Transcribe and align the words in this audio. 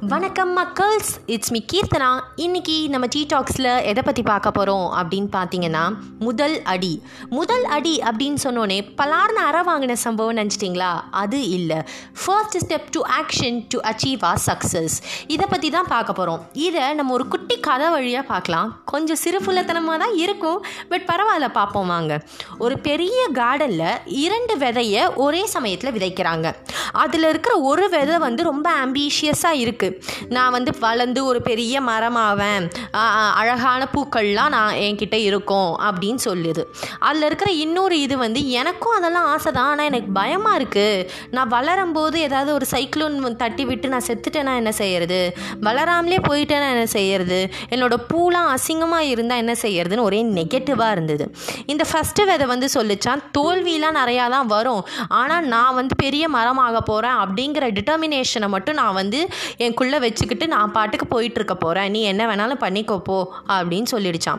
வணக்கம் 0.00 0.50
மக்கள்ஸ் 0.58 1.10
it's 1.34 1.52
me 1.52 1.60
Keerthana. 1.72 2.08
இன்னைக்கு 2.44 2.88
நம்ம 2.88 3.06
டீ 3.06 3.26
டாக்ஸில் 3.32 3.68
எதை 3.90 4.02
பற்றி 4.06 4.22
பார்க்க 4.22 4.50
போகிறோம் 4.50 4.92
அப்படின்னு 4.98 5.28
பார்த்தீங்கன்னா 5.36 5.84
முதல் 6.18 6.62
அடி. 6.72 7.02
முதல் 7.28 7.64
அடி 7.76 7.94
அப்படின்னு 8.08 8.38
சொன்னோன்னே 8.44 8.76
பலார்னு 8.98 9.40
அற 9.50 9.62
வாங்கின 9.68 9.92
சம்பவம் 9.92 10.36
நினச்சிட்டிங்களா? 10.40 10.90
அது 11.10 11.48
இல்லை. 11.48 11.78
First 12.24 12.56
step 12.64 12.90
to 12.96 13.00
action 13.20 13.56
to 13.74 13.78
achieve 13.90 14.26
our 14.30 14.42
success 14.48 14.96
இதை 15.26 15.46
பற்றி 15.52 15.70
தான் 15.76 15.88
பார்க்க 15.94 16.18
போகிறோம் 16.18 16.42
இதை 16.66 16.84
நம்ம 16.94 17.12
ஒரு 17.12 17.26
குட்டி 17.28 17.58
கதை 17.68 17.88
வழியாக 17.88 18.26
பார்க்கலாம். 18.32 18.68
கொஞ்சம் 18.84 19.20
சிறுபுள்ளத்தனமாக 19.24 19.98
தான் 20.04 20.14
இருக்கும் 20.14 20.60
பட் 20.92 21.08
பரவாயில்ல 21.12 21.50
பார்ப்போம் 21.58 21.86
வாங்க. 21.86 22.20
ஒரு 22.58 22.78
பெரிய 22.78 23.28
கார்டனில் 23.40 23.96
இரண்டு 24.26 24.56
விதையை 24.64 25.14
ஒரே 25.14 25.46
சமயத்தில் 25.46 25.94
விதைக்கிறாங்க. 25.98 26.54
அதில் 26.92 27.28
இருக்கிற 27.32 27.56
ஒரு 27.72 27.88
விதை 27.88 28.18
வந்து 28.18 28.42
ரொம்ப 28.42 28.68
ஆம்பிஷியஸாக 28.84 29.62
இருக்குது 29.64 29.84
நான் 30.36 30.54
வந்து 30.56 30.72
வளர்ந்து 30.86 31.20
ஒரு 31.30 31.40
பெரிய 31.48 31.74
மரமாவேன். 31.90 32.64
அழகான 33.40 33.82
பூக்கள்லாம் 33.94 34.54
நான் 34.56 34.78
என்கிட்ட 34.86 35.16
இருக்கும் 35.28 35.70
அப்படின்னு 35.88 36.22
சொல்லுது. 36.28 36.64
அதில் 37.08 37.26
இருக்கிற 37.28 37.50
இன்னொரு 37.64 37.96
இது 38.06 38.16
வந்து 38.24 38.40
எனக்கும் 38.60 38.96
அதெல்லாம் 38.98 39.28
ஆசை 39.32 39.52
தான் 39.58 39.70
ஆனால் 39.72 39.88
எனக்கு 39.90 40.10
பயமாக 40.20 40.58
இருக்குது 40.60 41.06
நான் 41.36 41.52
வளரும்போது 41.56 42.16
ஏதாவது 42.28 42.50
ஒரு 42.58 42.68
சைக்ளோன் 42.74 43.38
தட்டி 43.42 43.64
விட்டு 43.70 43.86
நான் 43.94 44.06
செத்துட்டேன்னா 44.08 44.52
என்ன 44.60 44.70
செய்யறது? 44.80 45.20
வளராமலே 45.66 46.18
போயிட்டேன்னா 46.28 46.68
என்ன 46.74 46.86
செய்யறது? 46.96 47.38
என்னோட 47.74 47.94
பூலாம் 48.10 48.50
அசிங்கமாக 48.56 49.10
இருந்தால் 49.12 49.40
என்ன 49.42 49.54
செய்யறதுன்னு 49.64 50.06
ஒரே 50.08 50.20
நெகட்டிவாக 50.38 50.94
இருந்தது. 50.96 51.24
இந்த 51.72 51.84
ஃபஸ்ட்டு 51.90 52.26
விதை 52.30 52.46
வந்து 52.52 52.68
சொல்லிச்சான் 52.76 53.22
தோல்வியெலாம் 53.36 53.98
நிறையா 54.00 54.24
தான் 54.34 54.48
வரும். 54.54 54.82
ஆனால் 55.20 55.46
நான் 55.54 55.76
வந்து 55.80 55.94
பெரிய 56.04 56.24
மரமாக 56.36 56.80
போகிறேன் 56.90 57.18
அப்படிங்கிற 57.24 57.64
டிட்டர்மினேஷனை 57.78 58.48
மட்டும் 58.54 58.78
நான் 58.80 58.96
வந்து 59.00 59.20
என் 59.64 59.75
எனக்குள்ளே 59.76 59.98
வச்சுக்கிட்டு 60.04 60.46
நான் 60.52 60.70
பாட்டுக்கு 60.74 61.06
போயிட்டு 61.06 61.38
இருக்க 61.38 61.54
போகிறேன் 61.62 61.90
நீ 61.94 62.00
என்ன 62.10 62.22
வேணாலும் 62.28 62.60
பண்ணிக்கோ 62.62 62.96
போ 63.08 63.16
அப்படின்னு 63.54 63.88
சொல்லிடுச்சான் 63.92 64.38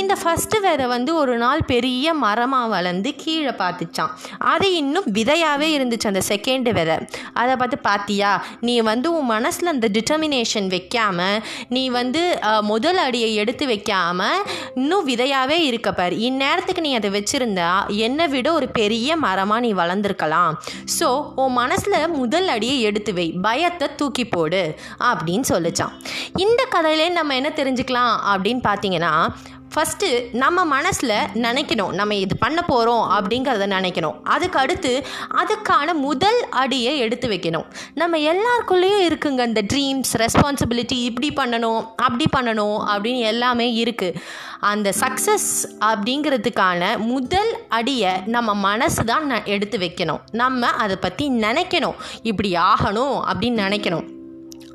இந்த 0.00 0.14
ஃபஸ்ட்டு 0.20 0.60
விதை 0.64 0.86
வந்து 0.92 1.10
ஒரு 1.22 1.34
நாள் 1.42 1.62
பெரிய 1.72 2.14
மரமாக 2.22 2.68
வளர்ந்து 2.74 3.10
கீழே 3.22 3.52
பார்த்துச்சான் 3.60 4.12
அது 4.52 4.68
இன்னும் 4.80 5.08
விதையாகவே 5.18 5.68
இருந்துச்சு 5.76 6.08
அந்த 6.12 6.22
செகண்ட் 6.30 6.70
விதை. 6.78 6.96
அதை 7.40 7.56
பார்த்து 7.62 7.78
பார்த்தியா 7.88 8.30
நீ 8.68 8.76
வந்து 8.90 9.10
உன் 9.18 9.28
மனசில் 9.34 9.72
அந்த 9.74 9.90
டிட்டர்மினேஷன் 9.96 10.70
வைக்காமல் 10.76 11.42
நீ 11.76 11.82
வந்து 11.98 12.22
முதல் 12.70 13.00
அடியை 13.04 13.30
எடுத்து 13.42 13.66
வைக்காமல் 13.72 14.40
இன்னும் 14.80 15.04
விதையாகவே 15.10 15.60
இருக்கப்பார் 15.68 16.16
இந்நேரத்துக்கு 16.28 16.86
நீ 16.88 16.94
அதை 17.00 17.12
வச்சுருந்தா 17.18 17.70
என்னை 18.08 18.28
விட 18.36 18.48
ஒரு 18.60 18.70
பெரிய 18.80 19.16
மரமாக 19.26 19.64
நீ 19.66 19.72
வளர்ந்துருக்கலாம். 19.82 20.56
ஸோ 20.98 21.10
உன் 21.44 21.56
மனசில் 21.60 22.00
முதல் 22.18 22.50
அடியை 22.56 22.80
எடுத்து 22.88 23.14
வை. 23.20 23.28
பயத்தை 23.48 23.88
தூக்கி 24.00 24.26
போடு. 24.34 24.64
அப்படின்னு 25.00 25.42
சொல்லிச்சான். 25.48 25.92
இந்த 26.36 26.66
கதையிலே 26.70 27.10
நம்ம 27.10 27.34
என்ன 27.34 27.52
தெரிஞ்சுக்கலாம் 27.56 28.16
அப்படின்னு 28.26 28.60
பார்த்தீங்கன்னா 28.68 29.28
ஃபஸ்ட்டு 29.74 30.34
நம்ம 30.34 30.64
மனசில் 30.64 31.14
நினைக்கணும் 31.34 31.92
நம்ம 31.92 32.14
இது 32.14 32.36
பண்ண 32.36 32.62
போகிறோம் 32.62 33.10
அப்படிங்கிறத 33.10 33.66
நினைக்கணும். 33.66 34.22
அதுக்கு 34.22 34.58
அடுத்து 34.58 35.06
அதுக்கான 35.34 35.92
முதல் 35.92 36.48
அடியை 36.48 36.98
எடுத்து 36.98 37.28
வைக்கணும். 37.28 37.64
நம்ம 37.94 38.16
எல்லாருக்குள்ளேயும் 38.16 39.10
இருக்குங்க 39.10 39.46
இந்த 39.46 39.62
ட்ரீம்ஸ் 39.72 40.16
ரெஸ்பான்சிபிலிட்டி 40.16 40.92
இப்படி 40.92 41.32
பண்ணணும் 41.32 41.86
அப்படி 41.96 42.24
பண்ணணும் 42.36 42.84
அப்படின்னு 42.88 43.18
எல்லாமே 43.18 43.82
இருக்குது 43.82 44.14
அந்த 44.60 44.92
சக்ஸஸ் 45.00 45.68
அப்படிங்கிறதுக்கான 45.80 46.96
முதல் 46.96 47.58
அடியை 47.68 48.12
நம்ம 48.26 48.54
மனசு 48.54 49.04
தான் 49.04 49.30
ந- 49.30 49.44
எடுத்து 49.44 49.78
வைக்கணும். 49.78 50.20
நம்ம 50.30 50.66
அதை 50.66 50.96
பற்றி 50.96 51.30
நினைக்கணும். 51.30 51.94
இப்படி 52.22 52.52
ஆகணும் 52.52 53.20
அப்படின்னு 53.32 53.64
நினைக்கணும். 53.66 54.16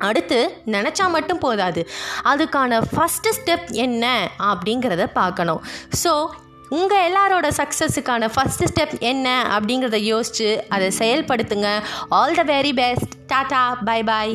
அடுத்து 0.08 0.38
நினச்சா 0.66 1.06
மட்டும் 1.16 1.38
போதாது. 1.38 1.82
அதுக்கான 2.32 2.80
ஃபஸ்ட்டு 2.92 3.34
ஸ்டெப் 3.38 3.68
என்ன 3.86 4.04
அப்படிங்கிறத 4.50 5.06
பார்க்கணும். 5.20 5.62
ஸோ 6.04 6.12
உங்கள் 6.68 7.04
எல்லாரோட 7.08 7.46
சக்ஸஸுக்கான 7.60 8.28
ஃபஸ்ட்டு 8.34 8.70
ஸ்டெப் 8.72 8.94
என்ன 9.12 9.26
அப்படிங்கிறத 9.56 10.00
யோசித்து 10.02 10.64
அதை 10.68 10.88
செயல்படுத்துங்க. 10.98 11.70
All 12.08 12.38
the 12.40 12.44
very 12.44 12.74
best 12.82 13.14
tata 13.32 13.62
bye 13.84 14.02
bye 14.02 14.34